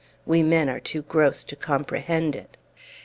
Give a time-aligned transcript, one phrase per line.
[0.25, 2.57] We men are too gross to comprehend it.